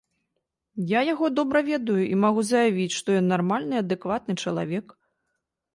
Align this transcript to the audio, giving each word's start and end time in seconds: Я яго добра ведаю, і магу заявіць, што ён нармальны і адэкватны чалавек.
Я 0.91 0.99
яго 1.13 1.29
добра 1.41 1.59
ведаю, 1.69 1.99
і 2.07 2.15
магу 2.23 2.41
заявіць, 2.53 2.91
што 3.03 3.07
ён 3.19 3.25
нармальны 3.35 3.73
і 3.79 3.83
адэкватны 3.87 4.33
чалавек. 4.47 4.99